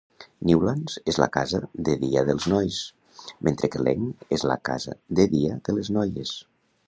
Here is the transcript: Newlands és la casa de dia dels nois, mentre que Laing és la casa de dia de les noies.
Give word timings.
Newlands 0.49 0.93
és 1.11 1.19
la 1.23 1.27
casa 1.35 1.59
de 1.89 1.95
dia 2.03 2.23
dels 2.29 2.47
nois, 2.53 2.79
mentre 3.49 3.69
que 3.75 3.83
Laing 3.87 4.09
és 4.39 4.47
la 4.53 4.57
casa 4.71 4.97
de 5.21 5.29
dia 5.37 5.61
de 5.69 5.77
les 5.79 5.93
noies. 5.99 6.35